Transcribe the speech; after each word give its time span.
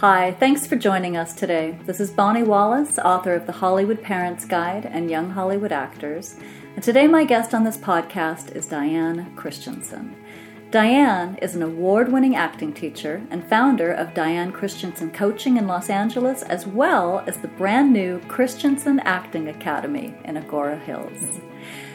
Hi, 0.00 0.32
thanks 0.40 0.66
for 0.66 0.76
joining 0.76 1.18
us 1.18 1.34
today. 1.34 1.78
This 1.84 2.00
is 2.00 2.10
Bonnie 2.10 2.42
Wallace, 2.42 2.98
author 2.98 3.34
of 3.34 3.44
The 3.44 3.52
Hollywood 3.52 4.02
Parents 4.02 4.46
Guide 4.46 4.86
and 4.86 5.10
Young 5.10 5.28
Hollywood 5.28 5.72
Actors. 5.72 6.36
And 6.74 6.82
today, 6.82 7.06
my 7.06 7.26
guest 7.26 7.52
on 7.52 7.64
this 7.64 7.76
podcast 7.76 8.56
is 8.56 8.64
Diane 8.64 9.30
Christensen. 9.36 10.16
Diane 10.70 11.36
is 11.42 11.54
an 11.54 11.62
award 11.62 12.10
winning 12.10 12.34
acting 12.34 12.72
teacher 12.72 13.22
and 13.28 13.46
founder 13.46 13.92
of 13.92 14.14
Diane 14.14 14.52
Christensen 14.52 15.10
Coaching 15.10 15.58
in 15.58 15.66
Los 15.66 15.90
Angeles, 15.90 16.44
as 16.44 16.66
well 16.66 17.22
as 17.26 17.36
the 17.36 17.48
brand 17.48 17.92
new 17.92 18.20
Christensen 18.20 19.00
Acting 19.00 19.48
Academy 19.48 20.14
in 20.24 20.36
Agoura 20.36 20.80
Hills. 20.80 21.40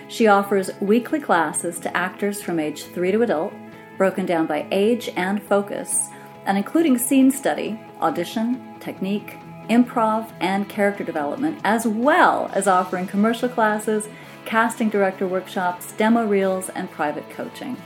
She 0.09 0.27
offers 0.27 0.69
weekly 0.79 1.19
classes 1.19 1.79
to 1.79 1.97
actors 1.97 2.39
from 2.39 2.59
age 2.59 2.83
3 2.83 3.13
to 3.13 3.23
adult, 3.23 3.53
broken 3.97 4.27
down 4.27 4.45
by 4.45 4.67
age 4.69 5.09
and 5.15 5.41
focus, 5.41 6.09
and 6.45 6.57
including 6.57 6.97
scene 6.97 7.31
study, 7.31 7.79
audition, 8.01 8.75
technique, 8.79 9.37
improv, 9.69 10.31
and 10.39 10.69
character 10.69 11.03
development, 11.03 11.59
as 11.63 11.87
well 11.87 12.49
as 12.53 12.67
offering 12.67 13.07
commercial 13.07 13.49
classes, 13.49 14.07
casting 14.45 14.89
director 14.89 15.27
workshops, 15.27 15.91
demo 15.93 16.25
reels, 16.25 16.69
and 16.69 16.91
private 16.91 17.29
coaching. 17.31 17.77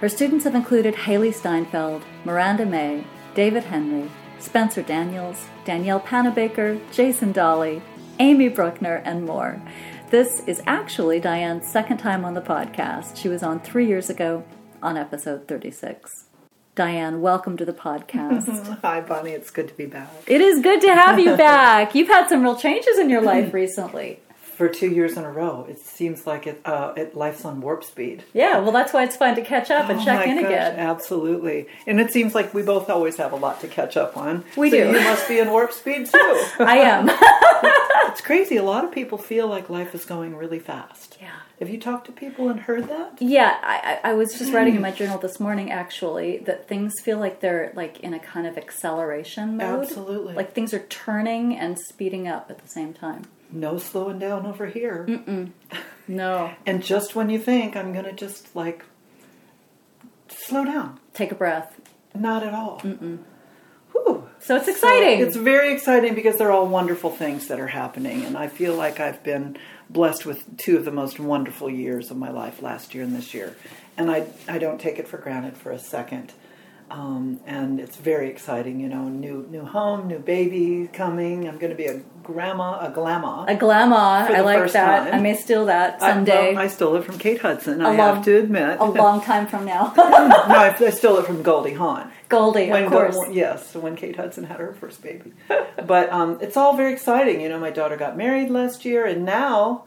Her 0.00 0.08
students 0.08 0.44
have 0.44 0.54
included 0.54 0.94
Hailee 0.94 1.34
Steinfeld, 1.34 2.02
Miranda 2.24 2.66
May, 2.66 3.04
David 3.34 3.64
Henrie, 3.64 4.10
Spencer 4.38 4.82
Daniels, 4.82 5.46
Danielle 5.64 6.00
Panabaker, 6.00 6.80
Jason 6.92 7.30
Dolley, 7.30 7.82
Amy 8.18 8.48
Bruckner, 8.48 8.96
and 9.04 9.24
more. 9.24 9.62
This 10.10 10.42
is 10.46 10.62
actually 10.66 11.20
Diane's 11.20 11.66
second 11.66 11.98
time 11.98 12.24
on 12.24 12.34
the 12.34 12.40
podcast. 12.40 13.16
She 13.16 13.28
was 13.28 13.42
on 13.42 13.60
three 13.60 13.86
years 13.86 14.10
ago 14.10 14.44
on 14.82 14.96
episode 14.96 15.46
36. 15.46 16.31
Diane, 16.74 17.20
welcome 17.20 17.58
to 17.58 17.66
the 17.66 17.74
podcast. 17.74 18.78
Hi, 18.82 19.02
Bonnie. 19.02 19.32
It's 19.32 19.50
good 19.50 19.68
to 19.68 19.74
be 19.74 19.84
back. 19.84 20.10
It 20.26 20.40
is 20.40 20.62
good 20.62 20.80
to 20.80 20.94
have 20.94 21.18
you 21.18 21.36
back. 21.36 21.94
You've 21.94 22.08
had 22.08 22.28
some 22.28 22.42
real 22.42 22.56
changes 22.56 22.98
in 22.98 23.10
your 23.10 23.20
life 23.20 23.52
recently 23.52 24.20
for 24.62 24.70
two 24.70 24.88
years 24.88 25.18
in 25.18 25.24
a 25.24 25.30
row. 25.30 25.66
It 25.68 25.80
seems 25.80 26.26
like 26.26 26.46
it, 26.46 26.62
uh, 26.64 26.94
it 26.96 27.14
life's 27.14 27.44
on 27.44 27.60
warp 27.60 27.84
speed. 27.84 28.24
Yeah, 28.32 28.58
well, 28.60 28.72
that's 28.72 28.94
why 28.94 29.04
it's 29.04 29.16
fun 29.16 29.34
to 29.36 29.42
catch 29.42 29.70
up 29.70 29.90
and 29.90 30.00
oh 30.00 30.04
check 30.04 30.26
in 30.26 30.36
gosh, 30.36 30.44
again. 30.46 30.78
Absolutely, 30.78 31.66
and 31.86 32.00
it 32.00 32.10
seems 32.10 32.34
like 32.34 32.54
we 32.54 32.62
both 32.62 32.88
always 32.88 33.18
have 33.18 33.32
a 33.32 33.36
lot 33.36 33.60
to 33.60 33.68
catch 33.68 33.98
up 33.98 34.16
on. 34.16 34.42
We 34.56 34.70
so 34.70 34.76
do. 34.78 34.98
You 34.98 35.04
must 35.04 35.28
be 35.28 35.40
in 35.40 35.50
warp 35.50 35.72
speed 35.72 36.06
too. 36.06 36.46
I 36.58 36.78
am. 36.78 37.08
it's 38.08 38.20
crazy. 38.20 38.56
A 38.56 38.62
lot 38.62 38.84
of 38.84 38.92
people 38.92 39.18
feel 39.18 39.46
like 39.46 39.68
life 39.70 39.94
is 39.94 40.04
going 40.04 40.36
really 40.36 40.58
fast. 40.58 41.18
Yeah. 41.20 41.30
Have 41.60 41.68
you 41.68 41.78
talked 41.78 42.06
to 42.06 42.12
people 42.12 42.48
and 42.48 42.60
heard 42.60 42.88
that? 42.88 43.20
Yeah, 43.20 43.56
I, 43.62 44.00
I 44.10 44.14
was 44.14 44.36
just 44.38 44.52
writing 44.52 44.74
in 44.74 44.82
my 44.82 44.90
journal 44.98 45.18
this 45.18 45.38
morning 45.38 45.70
actually 45.70 46.38
that 46.38 46.66
things 46.68 46.94
feel 47.00 47.18
like 47.18 47.40
they're 47.40 47.72
like 47.76 48.00
in 48.00 48.14
a 48.14 48.18
kind 48.18 48.46
of 48.46 48.58
acceleration 48.58 49.56
mode. 49.56 49.84
Absolutely. 49.84 50.34
Like 50.34 50.54
things 50.54 50.74
are 50.74 50.84
turning 50.86 51.56
and 51.56 51.78
speeding 51.78 52.26
up 52.26 52.50
at 52.50 52.58
the 52.58 52.68
same 52.68 52.92
time. 52.92 53.22
No 53.50 53.78
slowing 53.78 54.18
down 54.18 54.46
over 54.46 54.66
here. 54.66 55.06
Mm-mm. 55.08 55.52
No. 56.08 56.50
and 56.66 56.82
just 56.82 57.14
when 57.14 57.30
you 57.30 57.38
think 57.38 57.76
I'm 57.76 57.92
going 57.92 58.04
to 58.04 58.12
just 58.12 58.56
like 58.56 58.84
slow 60.28 60.64
down, 60.64 60.98
take 61.14 61.30
a 61.30 61.36
breath. 61.36 61.80
Not 62.12 62.42
at 62.42 62.52
all. 62.52 62.80
Mm-mm. 62.80 63.20
So 64.42 64.56
it's 64.56 64.66
exciting. 64.66 65.20
So 65.20 65.26
it's 65.26 65.36
very 65.36 65.72
exciting 65.72 66.14
because 66.14 66.36
they're 66.36 66.50
all 66.50 66.66
wonderful 66.66 67.10
things 67.10 67.46
that 67.46 67.60
are 67.60 67.68
happening, 67.68 68.24
and 68.24 68.36
I 68.36 68.48
feel 68.48 68.74
like 68.74 68.98
I've 68.98 69.22
been 69.22 69.56
blessed 69.88 70.26
with 70.26 70.56
two 70.56 70.76
of 70.76 70.84
the 70.84 70.90
most 70.90 71.20
wonderful 71.20 71.70
years 71.70 72.10
of 72.10 72.16
my 72.16 72.30
life 72.30 72.60
last 72.60 72.94
year 72.94 73.04
and 73.04 73.14
this 73.14 73.34
year, 73.34 73.54
and 73.96 74.10
I 74.10 74.26
I 74.48 74.58
don't 74.58 74.80
take 74.80 74.98
it 74.98 75.06
for 75.06 75.18
granted 75.18 75.56
for 75.56 75.70
a 75.70 75.78
second. 75.78 76.32
Um, 76.92 77.40
and 77.46 77.80
it's 77.80 77.96
very 77.96 78.28
exciting, 78.28 78.78
you 78.78 78.88
know. 78.88 79.08
New 79.08 79.46
new 79.48 79.64
home, 79.64 80.08
new 80.08 80.18
baby 80.18 80.90
coming. 80.92 81.48
I'm 81.48 81.56
going 81.56 81.70
to 81.70 81.76
be 81.76 81.86
a 81.86 82.02
grandma, 82.22 82.86
a 82.86 82.90
glamma, 82.90 83.46
a 83.48 83.56
glamma. 83.56 84.28
I 84.30 84.40
like 84.42 84.70
that. 84.72 85.04
Time. 85.04 85.14
I 85.14 85.18
may 85.18 85.34
steal 85.34 85.66
that 85.66 86.00
someday. 86.00 86.50
I, 86.50 86.52
well, 86.52 86.58
I 86.58 86.66
stole 86.66 86.96
it 86.96 87.04
from 87.04 87.18
Kate 87.18 87.40
Hudson. 87.40 87.80
A 87.80 87.84
I 87.84 87.96
long, 87.96 88.16
have 88.16 88.24
to 88.26 88.36
admit, 88.36 88.78
a 88.78 88.84
long 88.84 89.22
time 89.22 89.46
from 89.46 89.64
now. 89.64 89.94
no, 89.96 90.04
I, 90.04 90.76
I, 90.78 90.90
stole 90.90 91.16
it 91.16 91.24
from 91.24 91.42
Goldie 91.42 91.72
Hawn. 91.72 92.12
Goldie, 92.32 92.70
when, 92.70 92.84
of 92.84 92.90
course. 92.90 93.16
Yes, 93.30 93.74
when 93.74 93.94
Kate 93.94 94.16
Hudson 94.16 94.44
had 94.44 94.58
her 94.58 94.72
first 94.72 95.02
baby. 95.02 95.32
but 95.86 96.10
um, 96.10 96.38
it's 96.40 96.56
all 96.56 96.76
very 96.76 96.92
exciting. 96.92 97.40
You 97.40 97.48
know, 97.48 97.60
my 97.60 97.70
daughter 97.70 97.96
got 97.96 98.16
married 98.16 98.50
last 98.50 98.84
year, 98.84 99.04
and 99.04 99.24
now 99.24 99.84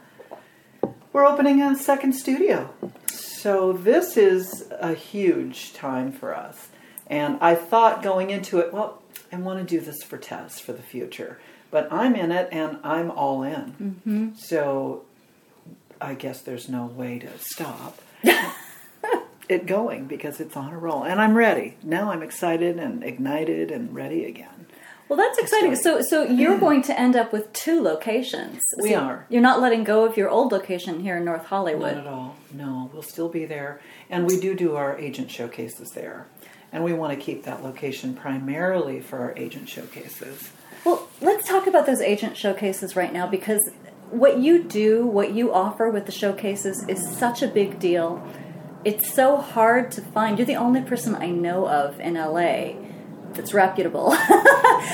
we're 1.12 1.26
opening 1.26 1.62
a 1.62 1.76
second 1.76 2.14
studio. 2.14 2.74
So 3.08 3.74
this 3.74 4.16
is 4.16 4.66
a 4.72 4.94
huge 4.94 5.74
time 5.74 6.12
for 6.12 6.36
us. 6.36 6.70
And 7.08 7.38
I 7.42 7.56
thought 7.56 8.02
going 8.02 8.30
into 8.30 8.60
it, 8.60 8.74
well, 8.74 9.02
I 9.32 9.38
want 9.38 9.60
to 9.60 9.66
do 9.66 9.84
this 9.84 10.04
for 10.04 10.18
Tess 10.18 10.60
for 10.60 10.74
the 10.74 10.82
future. 10.82 11.40
But 11.72 11.92
I'm 11.92 12.16
in 12.16 12.32
it 12.32 12.50
and 12.52 12.78
I'm 12.84 13.12
all 13.12 13.44
in. 13.44 13.76
Mm-hmm. 14.06 14.36
So 14.36 15.04
I 16.00 16.14
guess 16.14 16.42
there's 16.42 16.70
no 16.70 16.86
way 16.86 17.20
to 17.20 17.30
stop 17.40 18.00
it 19.50 19.66
going 19.66 20.06
because 20.06 20.40
it's 20.40 20.56
on 20.56 20.74
a 20.74 20.78
roll. 20.78 21.04
And 21.04 21.22
I'm 21.22 21.36
ready. 21.36 21.78
Now 21.84 22.12
I'm 22.12 22.24
excited 22.24 22.78
and 22.78 23.04
ignited 23.04 23.72
and 23.72 23.94
ready 23.94 24.26
again. 24.26 24.68
Well, 25.08 25.18
that's 25.18 25.38
exciting. 25.38 25.76
So, 25.76 26.02
so 26.02 26.24
you're 26.24 26.58
mm. 26.58 26.60
going 26.60 26.82
to 26.84 27.00
end 27.00 27.16
up 27.16 27.32
with 27.32 27.54
two 27.54 27.82
locations. 27.82 28.62
We 28.82 28.90
so 28.90 28.96
are. 28.96 29.26
You're 29.30 29.42
not 29.42 29.62
letting 29.62 29.84
go 29.84 30.04
of 30.04 30.18
your 30.18 30.30
old 30.30 30.52
location 30.52 31.00
here 31.00 31.18
in 31.18 31.26
North 31.26 31.46
Hollywood. 31.46 31.96
Not 31.96 32.08
at 32.08 32.08
all. 32.08 32.36
No, 32.52 32.90
we'll 32.92 33.04
still 33.04 33.30
be 33.30 33.46
there, 33.46 33.82
and 34.10 34.26
we 34.26 34.40
do 34.40 34.56
do 34.56 34.76
our 34.76 34.98
agent 34.98 35.30
showcases 35.30 35.92
there, 35.92 36.26
and 36.72 36.84
we 36.84 36.94
want 36.94 37.14
to 37.14 37.24
keep 37.24 37.44
that 37.44 37.64
location 37.64 38.16
primarily 38.16 39.00
for 39.00 39.20
our 39.20 39.38
agent 39.38 39.70
showcases. 39.70 40.50
Well, 40.84 41.08
let's 41.22 41.48
talk 41.48 41.68
about 41.68 41.86
those 41.86 42.02
agent 42.02 42.36
showcases 42.36 42.96
right 42.96 43.14
now 43.14 43.28
because 43.28 43.62
what 44.10 44.40
you 44.40 44.64
do, 44.64 45.06
what 45.06 45.34
you 45.34 45.54
offer 45.54 45.90
with 45.90 46.06
the 46.08 46.12
showcases, 46.12 46.88
is 46.88 47.08
such 47.18 47.44
a 47.44 47.48
big 47.48 47.80
deal. 47.80 48.28
It's 48.86 49.12
so 49.12 49.38
hard 49.38 49.92
to 49.94 50.02
find. 50.02 50.38
You're 50.38 50.46
the 50.46 50.56
only 50.56 50.82
person 50.82 51.16
I 51.16 51.32
know 51.32 51.68
of 51.68 52.00
in 52.00 52.14
LA 52.14 52.76
that's 53.34 53.54
reputable 53.54 54.10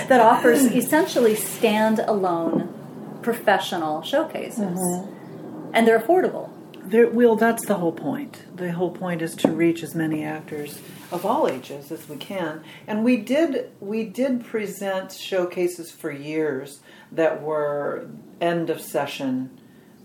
that 0.08 0.20
offers 0.20 0.64
essentially 0.64 1.36
stand-alone 1.36 3.20
professional 3.22 4.02
showcases, 4.02 4.80
mm-hmm. 4.80 5.72
and 5.74 5.86
they're 5.86 6.00
affordable. 6.00 6.50
There, 6.84 7.08
well, 7.10 7.36
that's 7.36 7.66
the 7.66 7.76
whole 7.76 7.92
point. 7.92 8.44
The 8.56 8.72
whole 8.72 8.92
point 8.92 9.22
is 9.22 9.36
to 9.36 9.52
reach 9.52 9.84
as 9.84 9.94
many 9.94 10.24
actors 10.24 10.80
of 11.12 11.26
all 11.26 11.48
ages 11.48 11.92
as 11.92 12.08
we 12.10 12.16
can. 12.16 12.64
And 12.88 13.04
we 13.04 13.18
did 13.18 13.72
we 13.80 14.06
did 14.06 14.46
present 14.46 15.12
showcases 15.12 15.92
for 15.92 16.12
years 16.12 16.80
that 17.12 17.42
were 17.42 18.08
end 18.40 18.70
of 18.70 18.82
session 18.82 19.61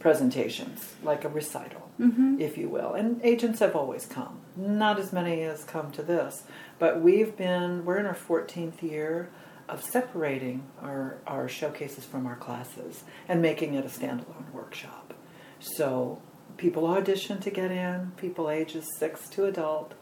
presentations, 0.06 0.94
like 1.03 1.25
a 1.25 1.28
recital, 1.28 1.91
mm-hmm. 1.99 2.37
if 2.39 2.56
you 2.56 2.69
will. 2.69 2.94
And 2.94 3.21
agents 3.25 3.59
have 3.59 3.75
always 3.75 4.06
come. 4.06 4.39
Not 4.55 5.00
as 5.00 5.12
many 5.12 5.43
as 5.43 5.65
come 5.65 5.91
to 5.91 6.00
this, 6.00 6.44
but 6.78 7.00
we've 7.00 7.37
been 7.37 7.84
we're 7.84 7.99
in 7.99 8.06
our 8.06 8.15
14th 8.15 8.83
year 8.83 9.31
of 9.69 9.83
separating 9.83 10.62
our 10.81 11.19
our 11.27 11.49
showcases 11.49 12.05
from 12.05 12.25
our 12.25 12.37
classes 12.37 13.03
and 13.27 13.43
making 13.43 13.75
it 13.75 13.84
a 13.84 13.89
standalone 13.89 14.49
workshop. 14.53 15.12
So 15.59 16.22
people 16.56 16.87
audition 16.87 17.41
to 17.41 17.50
get 17.50 17.72
in, 17.72 18.12
people 18.16 18.49
ages 18.49 18.87
6 19.00 19.28
to 19.31 19.47
adult 19.47 19.95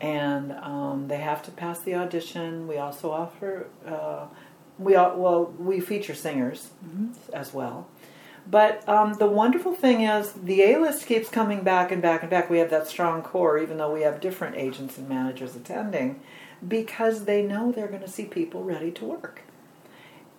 and 0.00 0.52
um, 0.52 1.08
they 1.08 1.18
have 1.18 1.42
to 1.42 1.50
pass 1.50 1.80
the 1.80 1.96
audition. 1.96 2.68
We 2.68 2.76
also 2.76 3.10
offer 3.10 3.66
uh, 3.84 4.26
we 4.78 4.92
well 4.92 5.52
we 5.58 5.80
feature 5.80 6.14
singers 6.14 6.70
mm-hmm. 6.86 7.34
as 7.34 7.52
well. 7.52 7.88
But 8.50 8.86
um, 8.88 9.14
the 9.14 9.26
wonderful 9.26 9.74
thing 9.74 10.02
is 10.02 10.32
the 10.32 10.62
A 10.62 10.80
list 10.80 11.06
keeps 11.06 11.28
coming 11.28 11.62
back 11.62 11.92
and 11.92 12.02
back 12.02 12.22
and 12.22 12.30
back. 12.30 12.50
We 12.50 12.58
have 12.58 12.70
that 12.70 12.88
strong 12.88 13.22
core, 13.22 13.58
even 13.58 13.78
though 13.78 13.92
we 13.92 14.02
have 14.02 14.20
different 14.20 14.56
agents 14.56 14.98
and 14.98 15.08
managers 15.08 15.54
attending, 15.54 16.20
because 16.66 17.26
they 17.26 17.42
know 17.42 17.70
they're 17.70 17.86
going 17.86 18.02
to 18.02 18.08
see 18.08 18.24
people 18.24 18.64
ready 18.64 18.90
to 18.92 19.04
work. 19.04 19.42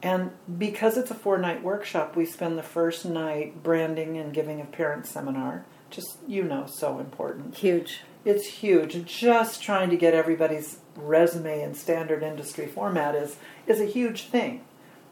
And 0.03 0.31
because 0.57 0.97
it's 0.97 1.11
a 1.11 1.15
four 1.15 1.37
night 1.37 1.63
workshop, 1.63 2.15
we 2.15 2.25
spend 2.25 2.57
the 2.57 2.63
first 2.63 3.05
night 3.05 3.63
branding 3.63 4.17
and 4.17 4.33
giving 4.33 4.59
a 4.59 4.65
parent 4.65 5.05
seminar. 5.05 5.65
Just, 5.89 6.17
you 6.27 6.43
know, 6.43 6.65
so 6.65 6.99
important. 6.99 7.55
Huge. 7.55 8.01
It's 8.25 8.47
huge. 8.47 9.05
Just 9.05 9.61
trying 9.61 9.89
to 9.89 9.97
get 9.97 10.13
everybody's 10.13 10.79
resume 10.95 11.61
in 11.61 11.75
standard 11.75 12.23
industry 12.23 12.65
format 12.67 13.15
is, 13.15 13.37
is 13.67 13.79
a 13.79 13.85
huge 13.85 14.23
thing. 14.23 14.63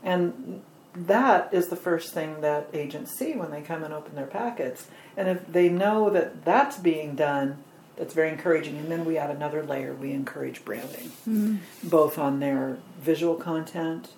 And 0.03 0.63
that 1.07 1.54
is 1.54 1.68
the 1.68 1.75
first 1.75 2.13
thing 2.13 2.42
that 2.42 2.68
agents 2.74 3.12
see 3.12 3.34
when 3.34 3.51
they 3.51 3.62
come 3.62 3.84
and 3.84 3.94
open 3.94 4.16
their 4.16 4.25
packets. 4.25 4.88
And 5.16 5.28
if 5.28 5.48
they 5.48 5.69
know 5.69 6.10
that 6.10 6.44
that's 6.44 6.78
being 6.78 7.16
done, 7.16 7.63
that's 7.96 8.13
very 8.13 8.30
encouraging. 8.30 8.78
And 8.78 8.92
then 8.92 9.06
we 9.06 9.18
add 9.18 9.30
another 9.30 9.63
layer. 9.63 9.94
We 9.94 10.12
encourage 10.12 10.66
branding, 10.66 11.12
mm-hmm. 11.28 11.57
both 11.84 12.18
on 12.18 12.40
their 12.40 12.78
visual 13.00 13.36
content 13.36 14.10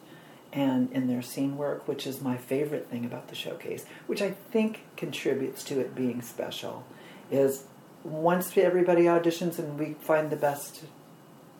and 0.54 0.92
in 0.92 1.08
their 1.08 1.22
scene 1.22 1.58
work, 1.58 1.88
which 1.88 2.06
is 2.06 2.22
my 2.22 2.38
favorite 2.38 2.90
thing 2.90 3.06
about 3.06 3.30
the 3.30 3.36
showcase, 3.36 3.86
which 4.08 4.22
I 4.22 4.32
think 4.32 4.84
contributes 4.98 5.64
to 5.66 5.80
it 5.80 5.96
being 5.96 6.22
special, 6.22 6.86
is 7.30 7.66
once 8.04 8.58
everybody 8.58 9.04
auditions 9.04 9.60
and 9.60 9.80
we 9.80 9.94
find 10.02 10.30
the 10.30 10.36
best 10.36 10.84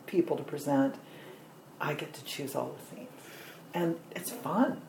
people 0.06 0.36
to 0.36 0.42
present, 0.42 0.96
I 1.80 1.94
get 1.94 2.12
to 2.14 2.24
choose 2.24 2.54
all 2.54 2.76
the 2.78 2.96
scenes. 2.96 3.08
And 3.72 3.98
it's 4.14 4.30
fun. 4.30 4.82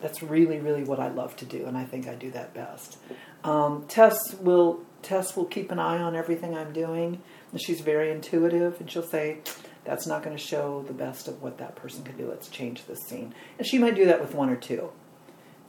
That's 0.00 0.22
really, 0.22 0.58
really 0.60 0.84
what 0.84 1.00
I 1.00 1.08
love 1.08 1.36
to 1.36 1.44
do, 1.44 1.66
and 1.66 1.76
I 1.76 1.84
think 1.84 2.06
I 2.06 2.14
do 2.14 2.30
that 2.30 2.54
best. 2.54 2.98
Um, 3.44 3.84
Tess 3.88 4.34
will 4.34 4.80
Tess 5.02 5.36
will 5.36 5.44
keep 5.44 5.70
an 5.70 5.78
eye 5.78 5.98
on 5.98 6.14
everything 6.14 6.56
I'm 6.56 6.72
doing, 6.72 7.20
and 7.52 7.60
she's 7.60 7.80
very 7.80 8.10
intuitive, 8.10 8.80
and 8.80 8.90
she'll 8.90 9.02
say, 9.02 9.38
"That's 9.84 10.06
not 10.06 10.22
going 10.22 10.36
to 10.36 10.42
show 10.42 10.84
the 10.86 10.92
best 10.92 11.28
of 11.28 11.42
what 11.42 11.58
that 11.58 11.74
person 11.76 12.04
can 12.04 12.16
do. 12.16 12.28
Let's 12.28 12.48
change 12.48 12.86
this 12.86 13.00
scene." 13.08 13.34
And 13.58 13.66
she 13.66 13.78
might 13.78 13.94
do 13.94 14.04
that 14.06 14.20
with 14.20 14.34
one 14.34 14.50
or 14.50 14.56
two, 14.56 14.90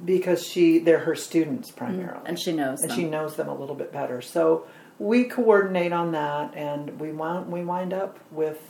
because 0.04 0.46
she 0.46 0.80
they're 0.80 1.00
her 1.00 1.16
students 1.16 1.72
primarily, 1.72 2.22
and 2.26 2.40
she 2.40 2.52
knows 2.52 2.82
and 2.82 2.92
them. 2.92 2.98
she 2.98 3.06
knows 3.06 3.36
them 3.36 3.48
a 3.48 3.56
little 3.56 3.76
bit 3.76 3.92
better. 3.92 4.22
So 4.22 4.66
we 5.00 5.24
coordinate 5.24 5.94
on 5.94 6.12
that, 6.12 6.54
and 6.56 7.00
we 7.00 7.12
wind 7.12 7.52
we 7.52 7.64
wind 7.64 7.94
up 7.94 8.20
with 8.32 8.62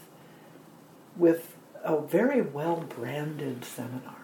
with 1.18 1.56
a 1.84 2.00
very 2.00 2.42
well 2.42 2.78
branded 2.78 3.66
seminar. 3.66 4.19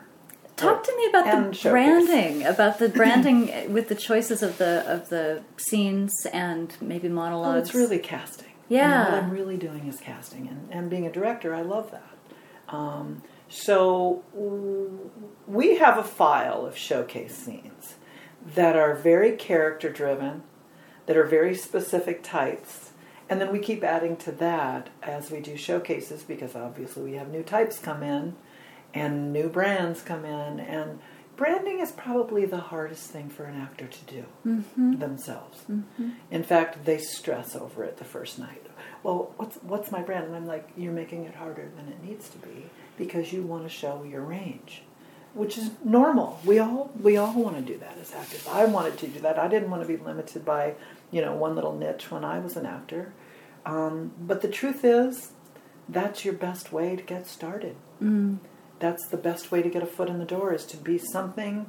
Talk 0.55 0.83
to 0.83 0.95
me 0.95 1.07
about 1.07 1.25
the 1.25 1.53
showcase. 1.53 1.71
branding, 1.71 2.43
about 2.43 2.79
the 2.79 2.89
branding 2.89 3.73
with 3.73 3.89
the 3.89 3.95
choices 3.95 4.41
of 4.41 4.57
the 4.57 4.83
of 4.91 5.09
the 5.09 5.43
scenes 5.57 6.25
and 6.31 6.75
maybe 6.81 7.09
monologues. 7.09 7.55
Oh, 7.55 7.59
it's 7.61 7.75
really 7.75 7.99
casting. 7.99 8.47
Yeah. 8.69 9.11
what 9.11 9.23
I'm 9.23 9.29
really 9.29 9.57
doing 9.57 9.87
is 9.87 9.99
casting, 9.99 10.47
and, 10.47 10.67
and 10.71 10.89
being 10.89 11.05
a 11.05 11.11
director, 11.11 11.53
I 11.53 11.61
love 11.61 11.91
that. 11.91 12.73
Um, 12.73 13.21
so 13.47 14.23
we 15.45 15.77
have 15.77 15.97
a 15.97 16.03
file 16.03 16.65
of 16.65 16.75
showcase 16.75 17.35
scenes 17.35 17.95
that 18.55 18.75
are 18.75 18.95
very 18.95 19.35
character 19.35 19.89
driven, 19.91 20.43
that 21.05 21.15
are 21.15 21.25
very 21.25 21.53
specific 21.53 22.23
types, 22.23 22.91
and 23.29 23.39
then 23.39 23.51
we 23.51 23.59
keep 23.59 23.83
adding 23.83 24.17
to 24.17 24.31
that 24.31 24.89
as 25.03 25.29
we 25.29 25.39
do 25.39 25.57
showcases 25.57 26.23
because 26.23 26.55
obviously 26.55 27.03
we 27.03 27.13
have 27.13 27.29
new 27.29 27.43
types 27.43 27.77
come 27.77 28.01
in 28.03 28.35
and 28.95 29.31
new 29.31 29.49
brands 29.49 30.01
come 30.01 30.25
in 30.25 30.59
and 30.59 30.99
branding 31.35 31.79
is 31.79 31.91
probably 31.91 32.45
the 32.45 32.57
hardest 32.57 33.11
thing 33.11 33.29
for 33.29 33.43
an 33.43 33.59
actor 33.61 33.85
to 33.85 34.05
do 34.05 34.25
mm-hmm. 34.47 34.99
themselves. 34.99 35.59
Mm-hmm. 35.69 36.09
In 36.31 36.43
fact 36.43 36.85
they 36.85 36.97
stress 36.97 37.55
over 37.55 37.83
it 37.83 37.97
the 37.97 38.05
first 38.05 38.39
night. 38.39 38.65
Well 39.03 39.33
what's 39.37 39.57
what's 39.57 39.91
my 39.91 40.01
brand? 40.01 40.25
And 40.25 40.35
i'm 40.35 40.47
like 40.47 40.69
you're 40.75 40.93
making 40.93 41.25
it 41.25 41.35
harder 41.35 41.69
than 41.75 41.89
it 41.89 42.03
needs 42.03 42.29
to 42.29 42.37
be 42.39 42.65
because 42.97 43.31
you 43.31 43.43
want 43.43 43.63
to 43.63 43.69
show 43.69 44.03
your 44.03 44.21
range 44.21 44.83
which 45.35 45.57
is 45.57 45.69
normal. 45.83 46.39
We 46.45 46.59
all 46.59 46.91
we 46.99 47.17
all 47.17 47.33
want 47.33 47.57
to 47.57 47.61
do 47.61 47.77
that 47.79 47.97
as 48.01 48.13
actors. 48.13 48.47
I 48.47 48.63
wanted 48.65 48.97
to 48.99 49.07
do 49.07 49.19
that. 49.19 49.37
I 49.37 49.49
didn't 49.49 49.69
want 49.69 49.83
to 49.83 49.87
be 49.87 49.97
limited 49.97 50.45
by 50.45 50.75
you 51.11 51.21
know 51.21 51.35
one 51.35 51.55
little 51.55 51.75
niche 51.75 52.09
when 52.09 52.23
i 52.23 52.39
was 52.39 52.55
an 52.55 52.65
actor. 52.65 53.13
Um, 53.65 54.13
but 54.19 54.41
the 54.41 54.47
truth 54.47 54.85
is 54.85 55.31
that's 55.89 56.23
your 56.25 56.33
best 56.33 56.71
way 56.71 56.95
to 56.95 57.03
get 57.03 57.27
started 57.27 57.75
mm. 58.01 58.37
That's 58.85 59.07
the 59.07 59.17
best 59.17 59.51
way 59.51 59.63
to 59.63 59.69
get 59.69 59.81
a 59.81 59.87
foot 59.87 60.09
in 60.09 60.19
the 60.19 60.25
door 60.25 60.53
is 60.53 60.63
to 60.67 60.77
be 60.77 60.99
something 60.99 61.65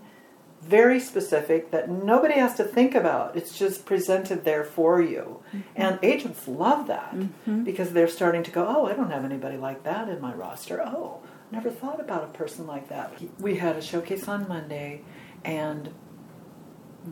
very 0.61 1.01
specific 1.01 1.71
that 1.71 1.89
nobody 1.89 2.35
has 2.35 2.55
to 2.57 2.65
think 2.65 2.95
about. 2.95 3.37
It's 3.37 3.57
just 3.57 3.87
presented 3.87 4.45
there 4.45 4.65
for 4.65 5.01
you. 5.01 5.41
Mm-hmm. 5.49 5.61
And 5.77 5.99
agents 6.03 6.47
love 6.47 6.89
that 6.89 7.15
mm-hmm. 7.15 7.65
because 7.65 7.93
they're 7.93 8.09
starting 8.09 8.43
to 8.43 8.51
go, 8.51 8.67
oh, 8.69 8.87
I 8.87 8.93
don't 8.93 9.11
have 9.11 9.25
anybody 9.25 9.57
like 9.57 9.85
that 9.85 10.09
in 10.09 10.21
my 10.21 10.35
roster. 10.35 10.83
Oh, 10.83 11.23
never 11.51 11.71
thought 11.71 12.01
about 12.01 12.25
a 12.25 12.29
person 12.29 12.67
like 12.67 12.89
that. 12.91 13.15
We 13.39 13.57
had 13.57 13.77
a 13.77 13.83
showcase 13.83 14.29
on 14.29 14.49
Monday, 14.49 15.03
and 15.45 15.95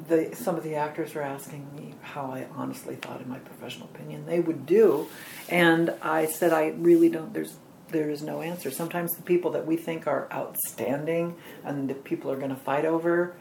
the, 0.09 0.35
some 0.35 0.57
of 0.57 0.65
the 0.65 0.75
actors 0.75 1.15
were 1.15 1.23
asking 1.23 1.69
me 1.77 1.95
how 2.03 2.25
I 2.33 2.47
honestly 2.55 2.97
thought, 2.97 3.21
in 3.21 3.29
my 3.29 3.39
professional 3.39 3.89
opinion, 3.95 4.27
they 4.27 4.41
would 4.41 4.67
do. 4.67 5.07
And 5.49 5.95
I 6.03 6.27
said, 6.27 6.53
I 6.53 6.69
really 6.71 7.09
don't, 7.09 7.33
there's 7.33 7.55
there 7.95 8.11
is 8.11 8.23
no 8.23 8.43
answer. 8.43 8.73
Sometimes 8.73 9.13
the 9.13 9.23
people 9.23 9.53
that 9.53 9.67
we 9.67 9.77
think 9.77 10.09
are 10.09 10.29
outstanding 10.33 11.37
and 11.65 11.89
the 11.89 11.95
people 11.95 12.29
are 12.29 12.37
going 12.37 12.51
to 12.51 12.57
fight 12.57 12.85
over 12.85 13.37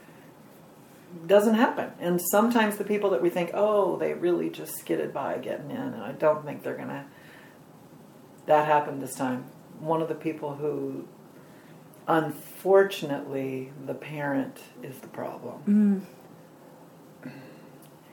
doesn't 1.25 1.55
happen. 1.55 1.91
And 1.99 2.21
sometimes 2.31 2.77
the 2.77 2.83
people 2.83 3.09
that 3.09 3.21
we 3.21 3.31
think, 3.31 3.49
oh, 3.55 3.97
they 3.97 4.13
really 4.13 4.51
just 4.51 4.75
skidded 4.77 5.11
by 5.11 5.39
getting 5.39 5.71
in, 5.71 5.77
and 5.77 6.03
I 6.03 6.11
don't 6.11 6.45
think 6.45 6.63
they're 6.63 6.75
going 6.75 6.89
to. 6.89 7.05
That 8.45 8.67
happened 8.67 9.01
this 9.01 9.15
time. 9.15 9.45
One 9.79 10.01
of 10.01 10.07
the 10.07 10.15
people 10.15 10.55
who, 10.55 11.07
unfortunately, 12.07 13.71
the 13.85 13.95
parent 13.95 14.59
is 14.83 14.99
the 14.99 15.07
problem, 15.07 16.05
mm. 17.25 17.31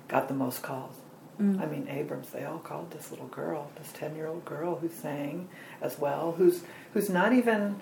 got 0.09 0.29
the 0.29 0.35
most 0.35 0.63
calls. 0.63 0.97
Mm. 1.41 1.61
I 1.61 1.67
mean, 1.67 1.89
Abrams, 1.89 2.31
they 2.31 2.45
all 2.45 2.59
called 2.59 2.91
this 2.91 3.11
little 3.11 3.29
girl, 3.29 3.71
this 3.77 3.91
10 3.93 4.15
year 4.15 4.27
old 4.27 4.45
girl 4.45 4.77
who 4.77 4.89
sang 4.89 5.49
as 5.81 5.99
well, 5.99 6.33
who's, 6.33 6.63
who's 6.93 7.09
not 7.09 7.33
even 7.33 7.81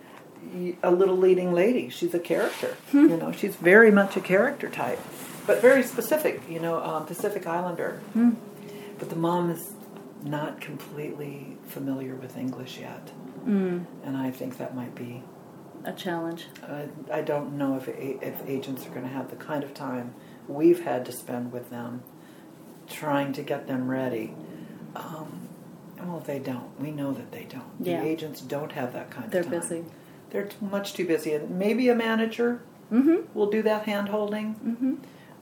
a 0.82 0.90
little 0.90 1.16
leading 1.16 1.52
lady. 1.52 1.88
She's 1.88 2.14
a 2.14 2.19
character. 2.19 2.76
Hmm. 2.90 3.08
You 3.08 3.16
know, 3.16 3.32
she's 3.32 3.56
very 3.56 3.90
much 3.90 4.16
a 4.16 4.20
character 4.20 4.69
type, 4.69 5.00
but 5.46 5.60
very 5.60 5.82
specific, 5.82 6.43
you 6.49 6.60
know, 6.60 6.82
um, 6.82 7.06
Pacific 7.06 7.46
Islander. 7.46 8.00
Hmm. 8.12 8.31
But 8.99 9.10
the 9.10 9.16
mom 9.16 9.50
is 9.50 9.72
not 10.22 10.61
completely 10.61 11.56
familiar 11.66 12.14
with 12.14 12.37
English 12.37 12.78
yet. 12.78 13.11
Hmm. 13.44 13.81
And 14.04 14.16
I 14.16 14.31
think 14.31 14.58
that 14.58 14.75
might 14.75 14.94
be 14.94 15.22
a 15.84 15.93
challenge. 15.93 16.46
I, 16.62 16.88
I 17.12 17.22
don't 17.22 17.56
know 17.56 17.76
if 17.76 17.88
if 17.88 18.43
agents 18.46 18.87
are 18.87 18.90
going 18.90 19.02
to 19.02 19.12
have 19.12 19.31
the 19.31 19.37
kind 19.37 19.62
of 19.62 19.75
time 19.75 20.14
we've 20.49 20.82
had 20.82 21.04
to 21.06 21.12
spend 21.12 21.52
with 21.52 21.70
them 21.70 22.02
trying 22.90 23.32
to 23.35 23.43
get 23.43 23.67
them 23.67 23.88
ready. 23.88 24.35
Um, 24.96 25.49
well, 26.00 26.20
they 26.20 26.38
don't. 26.38 26.79
We 26.81 26.90
know 26.90 27.12
that 27.12 27.32
they 27.32 27.44
don't. 27.44 27.64
Yeah. 27.81 28.00
The 28.00 28.06
agents 28.08 28.40
don't 28.40 28.73
have 28.73 28.93
that 28.93 29.11
kind 29.11 29.31
They're 29.31 29.40
of 29.40 29.46
time. 29.46 29.50
They're 29.52 29.61
busy. 29.61 29.85
They're 30.31 30.44
t- 30.46 30.56
much 30.61 30.93
too 30.94 31.06
busy, 31.06 31.32
and 31.35 31.58
maybe 31.58 31.88
a 31.88 31.94
manager 31.94 32.62
will 32.90 33.50
do 33.50 33.61
that 33.62 33.85
hand 33.85 34.08
holding. 34.08 34.55
Mm-hmm. 34.55 34.94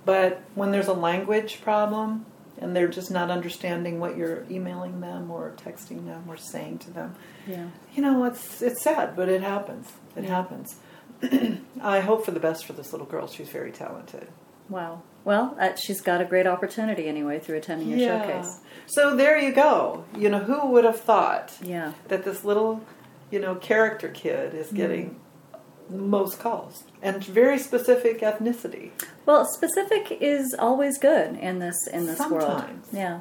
But 0.04 0.40
when 0.54 0.72
there's 0.72 0.88
a 0.88 0.93
language 0.93 1.60
problem 1.62 2.26
and 2.58 2.75
they're 2.75 2.88
just 2.88 3.10
not 3.10 3.31
understanding 3.31 4.00
what 4.00 4.16
you're 4.16 4.44
emailing 4.50 5.00
them 5.00 5.31
or 5.31 5.52
texting 5.56 6.06
them 6.06 6.25
or 6.28 6.37
saying 6.37 6.78
to 6.78 6.90
them, 6.90 7.14
Yeah. 7.46 7.66
you 7.94 8.02
know, 8.02 8.25
it's 8.25 8.62
it's 8.62 8.82
sad, 8.82 9.14
but 9.14 9.28
it 9.28 9.43
happens. 9.43 9.93
It 10.16 10.25
happens. 10.25 10.76
I 11.81 12.00
hope 12.00 12.25
for 12.25 12.31
the 12.31 12.40
best 12.40 12.64
for 12.64 12.72
this 12.72 12.93
little 12.93 13.06
girl. 13.06 13.26
She's 13.28 13.48
very 13.48 13.72
talented. 13.72 14.28
Wow. 14.68 15.02
Well, 15.24 15.56
uh, 15.60 15.74
she's 15.76 16.00
got 16.00 16.20
a 16.20 16.24
great 16.24 16.46
opportunity 16.46 17.08
anyway 17.08 17.38
through 17.40 17.56
attending 17.56 17.88
your 17.88 17.98
showcase. 17.98 18.60
So 18.86 19.16
there 19.16 19.36
you 19.38 19.52
go. 19.52 20.04
You 20.16 20.28
know, 20.28 20.38
who 20.38 20.68
would 20.70 20.84
have 20.84 21.00
thought 21.00 21.52
Yeah. 21.62 21.92
that 22.08 22.24
this 22.24 22.44
little, 22.44 22.82
you 23.30 23.40
know, 23.40 23.56
character 23.56 24.08
kid 24.08 24.54
is 24.54 24.68
Mm-hmm. 24.68 24.76
getting 24.76 25.20
the 25.90 25.98
most 25.98 26.38
calls 26.40 26.84
and 27.02 27.22
very 27.24 27.58
specific 27.58 28.20
ethnicity. 28.20 28.91
Well, 29.24 29.44
specific 29.46 30.19
is 30.20 30.55
always 30.58 30.98
good 30.98 31.36
in 31.36 31.58
this 31.60 31.76
in 31.93 32.06
this 32.06 32.19
world. 32.29 32.64
Yeah. 32.93 33.20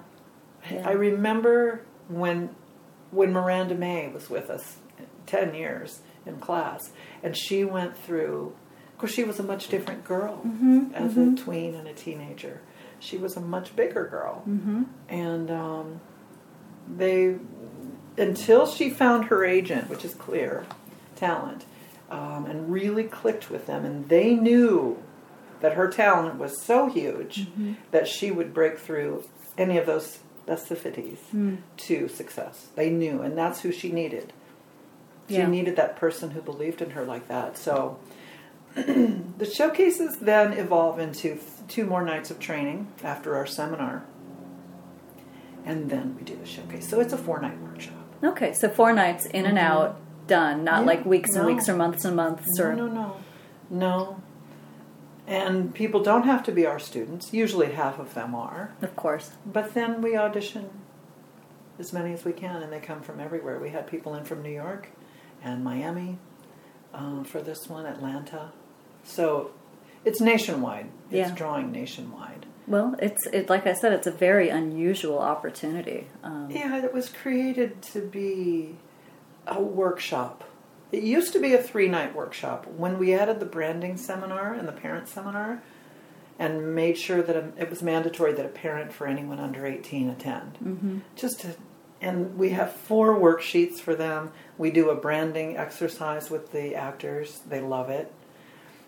Yeah. 0.72 0.88
I 0.88 0.92
remember 0.94 1.82
when 2.08 2.50
when 3.12 3.32
Miranda 3.32 3.76
May 3.76 4.08
was 4.10 4.30
with 4.30 4.50
us, 4.50 4.78
ten 5.28 5.54
years 5.54 6.02
in 6.26 6.38
class, 6.40 6.92
and 7.24 7.36
she 7.38 7.64
went 7.64 7.96
through. 7.98 8.56
Of 8.96 9.00
course, 9.00 9.12
she 9.12 9.26
was 9.26 9.40
a 9.40 9.44
much 9.44 9.68
different 9.68 10.06
girl 10.06 10.42
Mm-hmm, 10.46 10.94
as 10.96 11.18
a 11.18 11.36
tween 11.36 11.76
and 11.76 11.86
a 11.86 11.94
teenager. 11.94 12.62
She 13.02 13.18
was 13.18 13.36
a 13.36 13.42
much 13.42 13.76
bigger 13.76 14.06
girl, 14.08 14.42
Mm-hmm. 14.48 14.84
and 15.10 15.52
um, 15.52 16.00
they 16.88 17.36
until 18.18 18.66
she 18.66 18.90
found 18.90 19.26
her 19.26 19.44
agent, 19.44 19.90
which 19.90 20.06
is 20.06 20.14
clear 20.14 20.66
talent, 21.18 21.66
um, 22.10 22.46
and 22.46 22.72
really 22.72 23.04
clicked 23.04 23.50
with 23.52 23.68
them, 23.68 23.84
and 23.84 24.08
they 24.08 24.34
knew 24.34 25.04
that 25.60 25.74
her 25.74 25.90
talent 25.90 26.40
was 26.40 26.62
so 26.62 26.88
huge 26.88 27.48
Mm-hmm. 27.48 27.74
that 27.92 28.08
she 28.08 28.32
would 28.32 28.54
break 28.54 28.78
through 28.80 29.26
any 29.58 29.78
of 29.78 29.86
those 29.86 30.20
specificities 30.48 31.18
Hmm. 31.32 31.56
to 31.78 32.08
success. 32.08 32.68
They 32.76 32.90
knew, 32.90 33.22
and 33.22 33.38
that's 33.38 33.60
who 33.62 33.74
she 33.74 33.92
needed. 33.92 34.32
She 35.28 35.36
Yeah. 35.36 35.48
needed 35.48 35.76
that 35.76 35.98
person 35.98 36.32
who 36.32 36.42
believed 36.42 36.82
in 36.82 36.92
her 36.92 37.04
like 37.04 37.28
that. 37.28 37.58
So 37.58 37.98
the 39.38 39.46
showcases 39.54 40.18
then 40.18 40.54
evolve 40.54 41.00
into 41.00 41.40
two 41.68 41.86
more 41.86 42.04
nights 42.04 42.30
of 42.32 42.40
training 42.40 42.92
after 43.04 43.36
our 43.36 43.46
seminar. 43.46 44.04
And 45.66 45.90
then 45.90 46.16
we 46.16 46.24
do 46.24 46.36
the 46.36 46.46
showcase. 46.46 46.88
So 46.90 47.00
it's 47.00 47.14
a 47.14 47.18
four 47.18 47.40
night 47.42 47.60
workshop. 47.60 47.96
Okay, 48.24 48.54
so 48.54 48.70
four 48.70 48.94
nights 48.94 49.26
in 49.26 49.46
and 49.46 49.58
out, 49.58 50.00
done. 50.28 50.64
Not 50.64 50.82
Yeah, 50.82 50.86
like 50.88 51.06
weeks 51.06 51.32
and 51.36 51.42
no. 51.44 51.48
weeks 51.48 51.68
or 51.70 51.76
months 51.76 52.06
and 52.06 52.16
months 52.16 52.46
No, 52.60 52.66
or 52.66 52.76
no, 52.76 52.88
no. 52.88 53.16
No. 53.70 54.22
And 55.28 55.74
people 55.74 56.04
don't 56.04 56.24
have 56.24 56.44
to 56.44 56.52
be 56.52 56.66
our 56.68 56.78
students. 56.78 57.34
Usually 57.34 57.72
half 57.72 57.98
of 57.98 58.14
them 58.14 58.36
are. 58.36 58.74
of 58.82 58.96
course. 58.96 59.32
But 59.46 59.74
then 59.74 60.02
we 60.02 60.16
audition 60.16 60.70
as 61.80 61.92
many 61.92 62.14
as 62.14 62.24
we 62.24 62.32
can, 62.32 62.62
and 62.62 62.72
they 62.72 62.80
come 62.80 63.02
from 63.02 63.20
everywhere. 63.20 63.60
We 63.60 63.70
had 63.70 63.88
people 63.88 64.14
in 64.16 64.24
from 64.24 64.44
New 64.44 64.52
York 64.52 64.90
and 65.44 65.64
Miami 65.64 66.20
uh, 66.94 67.24
for 67.24 67.42
this 67.42 67.68
one, 67.68 67.86
Atlanta. 67.86 68.52
So 69.06 69.52
it's 70.04 70.20
nationwide. 70.20 70.88
It's 71.10 71.30
Yeah. 71.30 71.36
drawing 71.36 71.72
nationwide. 71.72 72.46
Well, 72.68 72.96
it's 73.00 73.26
it 73.28 73.50
like 73.50 73.68
I 73.68 73.74
said, 73.74 73.94
it's 73.94 74.08
a 74.08 74.12
very 74.12 74.50
unusual 74.50 75.20
opportunity. 75.20 76.08
Um, 76.24 76.48
Yeah, 76.50 76.78
it 76.84 76.94
was 76.94 77.10
created 77.10 77.82
to 77.94 78.02
be 78.02 78.76
a 79.48 79.62
workshop 79.62 80.44
It 80.92 81.04
used 81.04 81.34
to 81.34 81.40
be 81.40 81.54
a 81.54 81.62
three 81.62 81.88
night 81.90 82.16
workshop. 82.16 82.68
When 82.68 82.98
we 83.00 83.14
added 83.14 83.40
the 83.40 83.46
branding 83.46 83.98
seminar 83.98 84.54
and 84.54 84.68
the 84.68 84.72
parent 84.72 85.08
seminar, 85.10 85.62
and 86.40 86.76
made 86.76 86.98
sure 86.98 87.22
that 87.22 87.36
a, 87.36 87.52
it 87.58 87.70
was 87.70 87.82
mandatory 87.82 88.34
that 88.34 88.46
a 88.46 88.50
parent 88.50 88.94
for 88.94 89.08
anyone 89.08 89.40
under 89.40 89.66
18 89.66 90.10
attend. 90.10 90.58
Mm-hmm. 90.64 90.98
Just 91.16 91.40
to, 91.42 91.56
and 92.02 92.38
we 92.38 92.50
have 92.52 92.72
four 92.72 93.16
worksheets 93.16 93.80
for 93.80 93.96
them. 93.96 94.32
We 94.58 94.70
do 94.72 94.90
a 94.90 94.96
branding 94.96 95.58
exercise 95.58 96.30
with 96.30 96.52
the 96.52 96.76
actors. 96.76 97.40
They 97.48 97.62
love 97.62 97.90
it, 97.90 98.12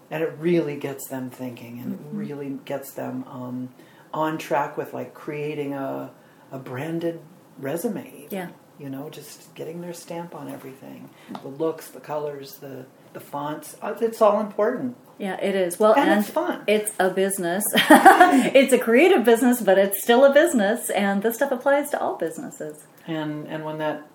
and 0.10 0.24
it 0.24 0.34
really 0.40 0.78
gets 0.78 1.08
them 1.08 1.30
thinking, 1.30 1.80
and 1.80 1.94
mm-hmm. 1.94 2.22
it 2.22 2.28
really 2.28 2.60
gets 2.66 2.94
them 2.94 3.24
um, 3.26 3.70
on 4.14 4.38
track 4.38 4.78
with 4.78 4.94
like 4.94 5.14
creating 5.14 5.74
a 5.74 6.12
a 6.52 6.60
branded 6.60 7.20
resume. 7.58 8.28
Yeah. 8.30 8.50
You 8.80 8.90
know, 8.90 9.10
just 9.10 9.54
getting 9.56 9.82
their 9.82 9.94
stamp 9.94 10.36
on 10.36 10.50
everything. 10.50 11.10
The 11.42 11.48
looks, 11.48 11.90
the 11.90 12.00
colors, 12.00 12.58
the 12.58 12.86
the 13.14 13.20
fonts. 13.20 13.76
Uh, 13.82 13.96
it's 14.00 14.22
all 14.22 14.40
important. 14.40 14.96
Yeah, 15.18 15.40
it 15.42 15.56
is. 15.56 15.80
Well, 15.80 15.94
and, 15.94 16.10
and 16.10 16.20
it's 16.20 16.30
fun. 16.30 16.64
It's 16.68 16.94
a 17.00 17.10
business. 17.10 17.64
it's 17.74 18.74
a 18.74 18.78
creative 18.78 19.26
business, 19.26 19.62
but 19.62 19.80
it's 19.80 20.04
still 20.04 20.26
a 20.26 20.34
business, 20.34 20.92
and 20.92 21.24
this 21.24 21.36
stuff 21.36 21.52
applies 21.52 21.90
to 21.92 22.00
all 22.00 22.18
businesses. 22.18 22.86
And 23.08 23.48
and 23.48 23.66
when 23.66 23.80
that 23.80 24.08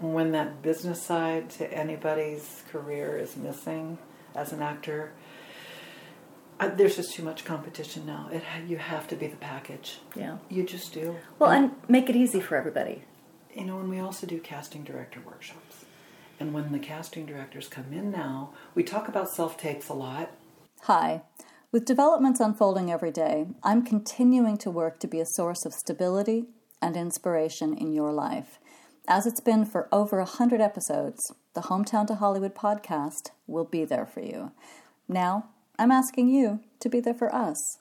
when 0.00 0.32
that 0.32 0.62
business 0.62 1.02
side 1.02 1.50
to 1.50 1.72
anybody's 1.72 2.62
career 2.70 3.16
is 3.16 3.36
missing 3.36 3.98
as 4.34 4.52
an 4.52 4.60
actor, 4.62 5.12
I, 6.60 6.68
there's 6.68 6.96
just 6.96 7.14
too 7.14 7.24
much 7.24 7.44
competition 7.44 8.06
now. 8.06 8.28
It 8.30 8.42
you 8.68 8.76
have 8.76 9.08
to 9.08 9.16
be 9.16 9.26
the 9.26 9.36
package. 9.36 9.98
Yeah, 10.14 10.38
you 10.48 10.62
just 10.62 10.92
do. 10.92 11.16
Well, 11.38 11.50
and, 11.50 11.64
and 11.70 11.90
make 11.90 12.08
it 12.08 12.14
easy 12.14 12.40
for 12.40 12.56
everybody. 12.56 13.02
You 13.54 13.64
know, 13.64 13.80
and 13.80 13.90
we 13.90 13.98
also 13.98 14.26
do 14.26 14.38
casting 14.38 14.84
director 14.84 15.20
workshops. 15.26 15.84
And 16.38 16.54
when 16.54 16.70
the 16.70 16.78
casting 16.78 17.26
directors 17.26 17.66
come 17.66 17.92
in 17.92 18.10
now, 18.12 18.50
we 18.74 18.84
talk 18.84 19.08
about 19.08 19.30
self 19.30 19.56
tapes 19.58 19.88
a 19.88 19.94
lot 19.94 20.30
Hi. 20.84 21.20
With 21.72 21.84
developments 21.84 22.40
unfolding 22.40 22.90
every 22.90 23.10
day, 23.10 23.48
I'm 23.62 23.84
continuing 23.84 24.56
to 24.58 24.70
work 24.70 24.98
to 25.00 25.06
be 25.06 25.20
a 25.20 25.26
source 25.26 25.66
of 25.66 25.74
stability 25.74 26.46
and 26.80 26.96
inspiration 26.96 27.76
in 27.76 27.92
your 27.92 28.12
life. 28.12 28.58
As 29.06 29.26
it's 29.26 29.40
been 29.40 29.66
for 29.66 29.88
over 29.92 30.20
a 30.20 30.24
100 30.24 30.58
episodes, 30.58 31.34
the 31.52 31.60
Hometown 31.60 32.06
to 32.06 32.14
Hollywood 32.14 32.54
podcast 32.54 33.28
will 33.46 33.66
be 33.66 33.84
there 33.84 34.06
for 34.06 34.20
you. 34.20 34.52
Now, 35.06 35.50
I'm 35.80 35.90
asking 35.90 36.28
you 36.28 36.60
to 36.80 36.90
be 36.90 37.00
there 37.00 37.14
for 37.14 37.34
us. 37.34 37.78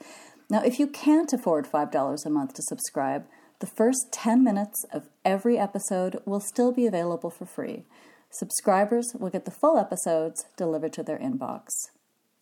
Now, 0.50 0.64
if 0.64 0.80
you 0.80 0.88
can't 0.88 1.34
afford 1.34 1.70
$5 1.70 2.26
a 2.26 2.30
month 2.30 2.54
to 2.54 2.62
subscribe, 2.62 3.26
the 3.60 3.68
first 3.68 4.12
10 4.12 4.44
minutes 4.44 4.86
of 4.94 5.10
every 5.26 5.58
episode 5.58 6.22
will 6.26 6.40
still 6.40 6.72
be 6.72 6.86
available 6.86 7.30
for 7.30 7.46
free. 7.46 7.86
Subscribers 8.30 9.14
will 9.18 9.30
get 9.30 9.46
the 9.46 9.52
full 9.52 9.78
episodes 9.78 10.46
delivered 10.56 10.94
to 10.94 11.04
their 11.04 11.18
inbox. 11.18 11.90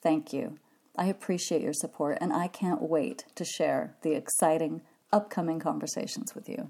Thank 0.03 0.33
you. 0.33 0.59
I 0.97 1.07
appreciate 1.07 1.61
your 1.61 1.73
support 1.73 2.17
and 2.21 2.31
I 2.31 2.47
can't 2.47 2.81
wait 2.81 3.25
to 3.35 3.45
share 3.45 3.95
the 4.01 4.13
exciting 4.13 4.81
upcoming 5.15 5.59
conversations 5.59 6.35
with 6.35 6.49
you. 6.49 6.69